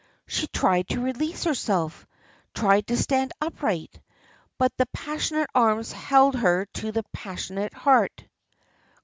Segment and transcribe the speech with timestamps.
[0.25, 2.07] She tried to release herself,
[2.55, 4.01] tried to stand upright,
[4.57, 8.25] but the passionate arms held her to the passionate heart.